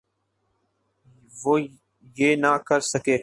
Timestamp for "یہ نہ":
2.17-2.51